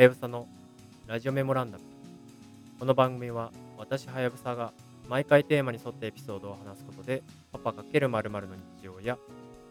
[0.00, 0.48] はやぶさの
[1.06, 1.84] ラジオメモランダム。
[2.78, 4.72] この番組は私はやぶさが
[5.10, 9.18] 毎回テーマに沿ったエピソードを話すことでパパ×〇〇の日常や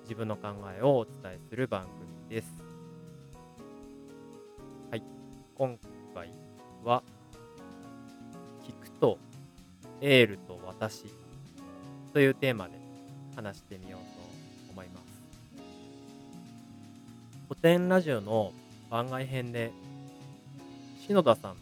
[0.03, 1.87] 自分の考えをお伝えする番
[2.27, 2.53] 組です。
[4.91, 5.03] はい、
[5.55, 5.79] 今
[6.13, 6.31] 回
[6.83, 7.01] は
[8.67, 9.17] 聞くと
[9.99, 11.05] エールと私
[12.13, 12.73] というテーマで
[13.35, 13.99] 話してみよう
[14.67, 15.05] と思います。
[17.47, 18.53] 古典ラジオの
[18.91, 19.71] 番外編で
[21.09, 21.57] 篠田さんの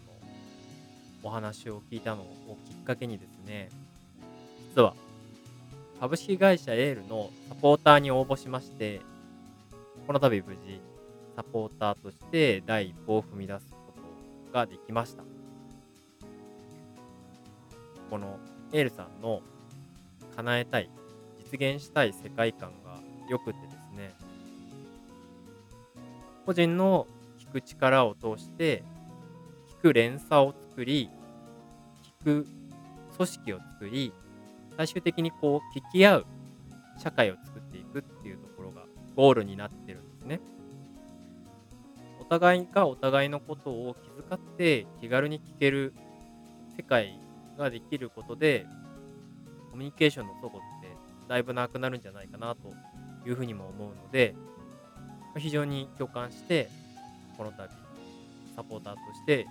[1.23, 3.69] お話を聞いたのをきっかけにですね
[4.75, 4.93] 実は
[6.01, 8.99] 株式会社エールのサポーターに応募しまして
[10.05, 10.81] この度無事
[11.38, 13.77] サポーターとして第一歩を踏み出すこ
[14.49, 15.23] とができました。
[18.09, 18.38] この
[18.73, 19.41] エールさんの
[20.35, 20.89] 叶えたい
[21.49, 24.13] 実現したい世界観が良くてですね
[26.45, 27.07] 個人の
[27.39, 28.83] 聞く力を通して
[29.88, 31.09] く連鎖を作り
[32.21, 32.47] 聞く
[33.16, 34.13] 組織を作り
[34.75, 36.25] 最終的にこう聞き合う
[36.97, 38.81] 社会を作っていくっていうところが
[39.16, 40.39] ゴールになってるんですね。
[42.19, 45.94] お互いがお互いのことを気遣って気軽に聞ける
[46.75, 47.17] 世界
[47.57, 48.66] ができることで
[49.72, 50.97] コミュニケーションの齟齬って
[51.29, 52.73] だいぶなくなるんじゃないかなと
[53.25, 54.35] いうふうにも思うので
[55.38, 56.69] 非常に共感して
[57.38, 57.69] この度
[58.57, 59.47] サポーターとして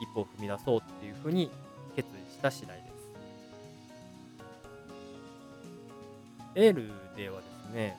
[0.00, 1.50] 一歩を踏み出そうっていうふうに
[1.94, 2.90] 決意した次第です。
[6.56, 7.96] エールではですね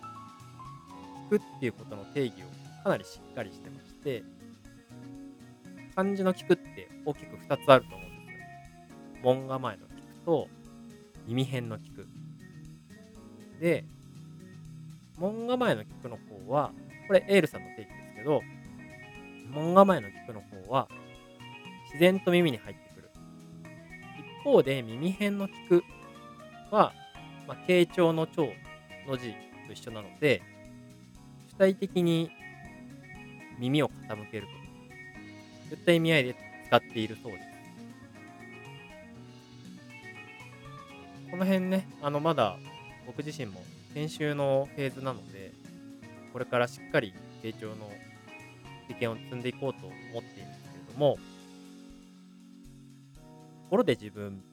[1.30, 4.24] 聞くっていうことの定義をかなりしっかりしてまして
[5.96, 8.38] 漢字の聞くって大きく2つあると思うんですよ。
[9.24, 10.48] 門構えの聞くと
[11.28, 12.08] 耳辺の聞く。
[13.60, 13.86] で
[15.18, 16.72] 門構えの聞くの方は
[17.08, 18.42] これエールさんの定義ですけど
[19.54, 20.88] 門構えの聞くの方は
[21.94, 23.10] 自然と耳に入ってくる。
[24.40, 25.84] 一方で耳辺の聞く
[26.72, 26.94] は、
[27.48, 28.50] まあ、傾聴の聴
[29.08, 29.32] の字
[29.68, 30.42] と一緒なので
[31.50, 32.32] 主体的に
[33.60, 34.62] 耳を傾けると。
[35.76, 36.36] いった意味合いで
[36.66, 37.46] 使っているそうです。
[41.30, 42.58] この辺ねあのまだ
[43.08, 43.64] 僕自身も
[43.94, 45.54] 研修のフェーズなので
[46.34, 47.90] これからしっかり成長の
[48.90, 51.18] 経験を積んでいこうと思っているんですけれども
[53.72, 54.44] ころで自分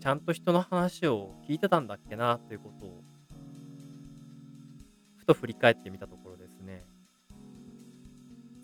[0.00, 3.04] ちゃんと人の話を聞いてたんだっけなということを
[5.14, 6.84] ふと振り返ってみたところですね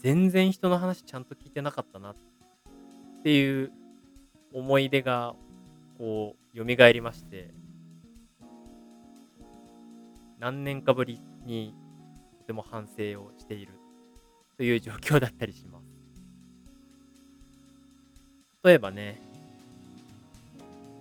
[0.01, 2.15] 全然人の話ちゃんと聞いてなかったなっ
[3.23, 3.71] ていう
[4.53, 5.37] 思い出が
[5.99, 7.55] こう蘇りまして
[10.41, 11.77] 何年かぶりに
[12.39, 13.75] とても反省をしている
[14.57, 15.92] という状況だったりします。
[18.65, 19.21] 例えばね、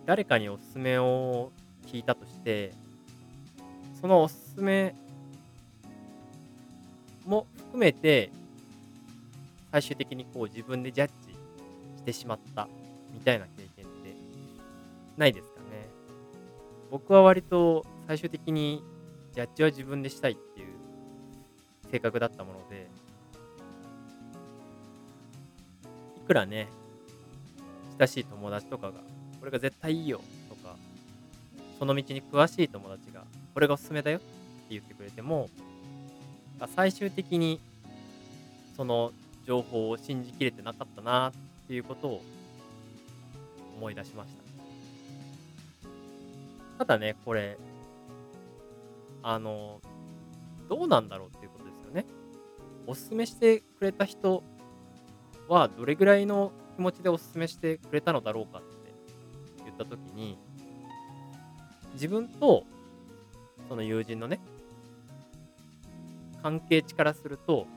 [0.08, 1.52] 誰かにおすすめを
[1.86, 2.74] 聞いたとして、
[4.02, 4.96] そのおすすめ
[7.24, 8.32] も含めて、
[9.72, 11.34] 最終的にこう自分でジャッジ
[11.98, 12.68] してしまった
[13.14, 14.16] みたいな経験って
[15.18, 15.88] ないですかね。
[16.90, 18.84] 僕は割と最終的に
[19.34, 20.68] ジャッジは自分でしたいっていう
[21.92, 22.88] 性格だったもので、
[26.18, 26.68] いくらね、
[28.02, 28.94] 親しい友達とかが、
[29.40, 30.76] これが絶対いいよとか、
[31.78, 34.26] その道に詳しい友達が、これがおすすめだよって
[34.72, 35.52] 言ってくれても、
[36.76, 37.60] 最終的に
[38.76, 39.12] その
[39.46, 41.32] 情報を信じきれてなかったなっ
[41.68, 42.22] ていうことを
[43.78, 44.42] 思い出しました。
[46.80, 47.56] ただね、これ、
[49.22, 49.80] あの、
[50.68, 52.06] どうなんだろうっていうことですよね。
[52.88, 54.42] おすすめしてくれた人
[55.48, 56.52] はどれぐらいの
[56.82, 58.68] 気持ちでおすすめしてくれたのだろうかって
[59.66, 60.40] 言った時に
[61.94, 62.64] 自分と
[63.70, 64.40] その友人のね
[66.42, 67.68] 関係値からすると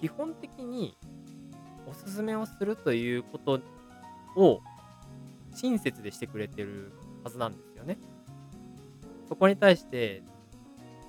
[0.00, 0.96] 基本的に
[1.86, 3.60] おすすめをするということ
[4.34, 4.60] を
[5.54, 6.92] 親切でしてくれてる
[7.22, 7.98] はずなんですよね。
[9.28, 10.22] そこに対して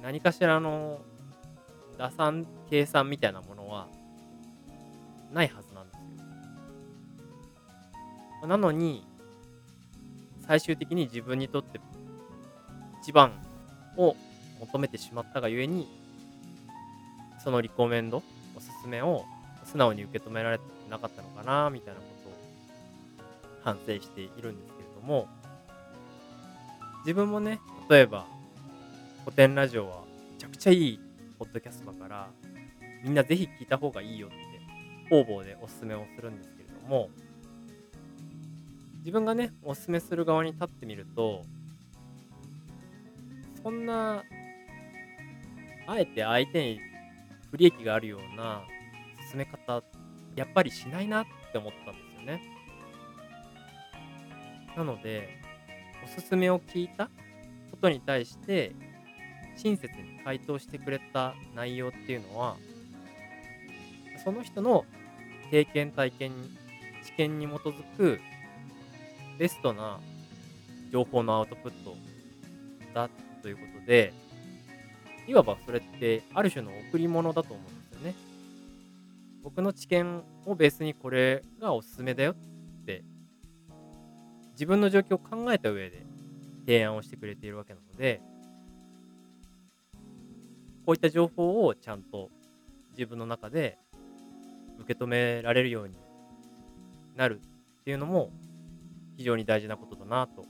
[0.04, 1.00] 何かしらの
[1.98, 3.88] 打算計算みたいなものは
[5.32, 5.71] ないはず
[8.48, 8.58] な。
[8.58, 9.06] のに
[10.48, 11.80] 最終的に自分にとって
[13.02, 13.32] 一番
[13.98, 14.16] を
[14.60, 15.88] 求めてしまったがゆえに
[17.44, 18.22] そのリコメンド
[18.56, 19.26] おすすめを
[19.66, 22.34] 素直に受け止められてなかったのかなみたいなことを
[23.64, 25.28] 反省しているんですけれども
[27.06, 27.60] 自分もね
[27.90, 28.26] 例えば
[29.24, 30.02] 古典ラジオは
[30.34, 31.00] めちゃくちゃいい
[31.40, 32.28] ポッドキャストだから
[33.04, 34.36] みんなぜひ聞いた方がいいよって
[35.10, 37.10] 方々でおすすめをするんですけれども
[39.02, 41.44] 自分がねおすすめする側に立ってみると
[43.64, 44.24] そんな
[45.88, 46.80] あえて相手に
[47.50, 48.64] 不利益があるような
[49.30, 49.84] 進め方
[50.36, 52.42] やっぱりしないなって思ったんですよね。
[54.76, 55.42] なので
[56.04, 57.06] おすすめを聞いた
[57.72, 58.74] ことに対して
[59.58, 62.56] 親切に回答してくれた内容っていうのは
[64.24, 64.86] その人の
[65.50, 66.32] 経験体験
[67.04, 68.22] 知見に基づく
[69.38, 70.00] ベストな
[70.92, 71.96] 情報のアウトプット
[72.94, 73.10] だ
[73.42, 74.14] ということで
[75.28, 78.16] いわばそれってある種の贈り物だと思うんですよね。
[79.44, 82.36] 僕の知見をベースにこれがおすすめだよっ
[82.86, 83.04] て
[84.54, 86.04] 自分の状況を考えた上で
[86.66, 88.22] 提案をしてくれているわけなので
[90.86, 92.30] こういった情報をちゃんと
[92.92, 93.78] 自分の中で
[94.80, 95.96] 受け止められるように
[97.16, 98.32] なるっていうのも
[99.22, 100.46] 非常に大事なことだなと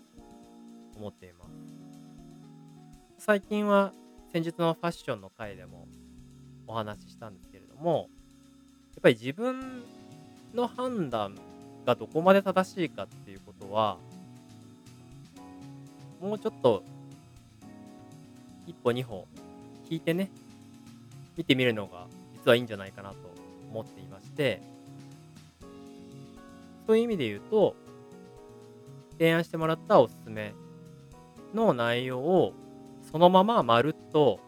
[0.96, 1.52] 思っています。
[3.18, 3.92] 最近は
[4.32, 5.90] 先日のファッションの回でも
[6.68, 8.08] お話ししたんですけれども
[8.94, 9.84] やっぱり自分
[10.54, 11.36] の判断
[11.86, 13.98] がどこまで正しいかっていうことは
[16.22, 16.82] もうちょっと
[18.66, 19.28] 一歩二歩
[19.90, 20.32] 聞いてね
[21.36, 23.18] 見てみるのが実はいいんじゃないかなと
[23.70, 24.62] 思っていまして
[26.88, 27.76] そういう意味で言うと
[29.22, 30.56] 提案してもらったおすすめ
[31.54, 32.54] の内容を
[33.12, 34.40] そのまままるっと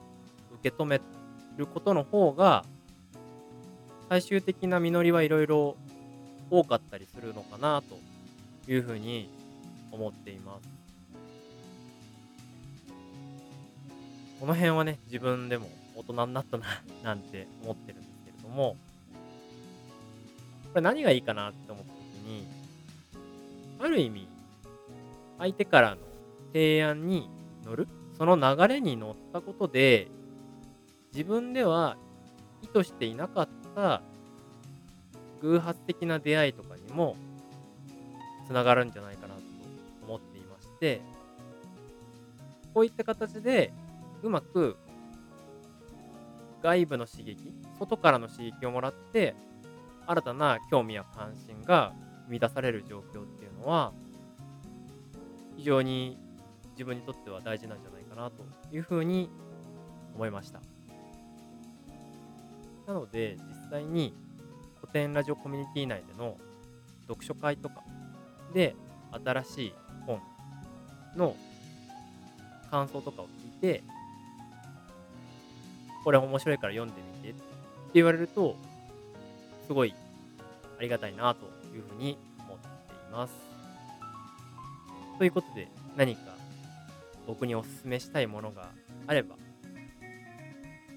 [0.62, 1.00] 受け止め
[1.58, 2.66] ることの方が
[4.10, 5.78] 最終的な実りはいろいろ
[6.50, 8.00] 多かったりするのかなと
[8.72, 9.30] いうふうに
[9.92, 10.68] 思っています。
[14.40, 16.66] この辺はね、自分でも大人になったな
[17.04, 18.76] なんて思ってるんですけれども、
[20.70, 22.48] これ何がいいかなって思った時に、
[23.80, 24.33] ある意味、
[25.44, 25.98] 相手からの
[26.54, 27.30] 提案に
[27.66, 30.08] 乗る、その流れに乗ったことで、
[31.12, 31.98] 自分では
[32.62, 34.02] 意図していなかった
[35.42, 37.18] 偶発的な出会いとかにも
[38.48, 39.42] つながるんじゃないかなと
[40.08, 41.02] 思っていまして、
[42.74, 43.74] こういった形で
[44.22, 44.78] うまく
[46.62, 47.38] 外部の刺激、
[47.80, 49.36] 外からの刺激をもらって、
[50.08, 51.92] 新たな興味や関心が
[52.28, 53.92] 生み出される状況っていうのは、
[55.58, 56.18] 非常に
[56.72, 58.44] 自分にとっては大事なんじゃないかなと
[58.76, 59.30] いうふうに
[60.16, 60.62] 思いました。
[62.88, 64.14] なので、実際に
[64.82, 66.38] 古典ラジオコミュニティ内での
[67.08, 67.84] 読書会とか
[68.54, 68.76] で
[69.24, 69.74] 新しい
[70.06, 70.22] 本
[71.16, 71.36] の
[72.70, 73.84] 感想とかを聞いて、
[76.04, 77.42] これ面白いから読んでみてって
[77.94, 78.58] 言われると、
[79.68, 79.94] すごい
[80.78, 82.70] ありがたいなというふうに思ってい
[83.12, 83.53] ます。
[85.18, 86.36] ということで、何か
[87.28, 88.70] 僕にお勧めしたいものが
[89.08, 89.36] あれば、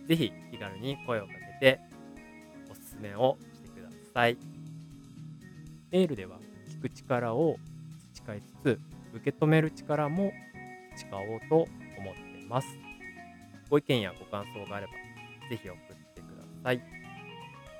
[0.07, 1.81] ぜひ気軽に声をかけて
[2.71, 4.37] おすすめをしてください。
[5.91, 7.57] メールでは聞く力を
[8.15, 8.81] 培いつつ、
[9.15, 10.33] 受け止める力も
[10.97, 11.57] 培おうと
[11.99, 12.69] 思っています。
[13.69, 14.93] ご意見やご感想があれば、
[15.49, 16.81] ぜひ送ってください。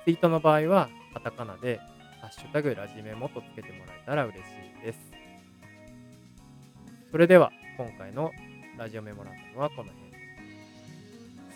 [0.03, 1.79] ツイートの場合は、カタカナで、
[2.21, 4.41] ハッシュタグラジメモとつけてもらえたら嬉し
[4.81, 5.06] いです。
[7.11, 8.31] それでは、今回の
[8.77, 10.17] ラジオメモランダムはこの辺で。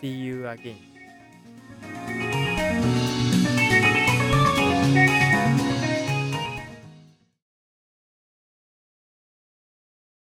[0.00, 0.76] See you again.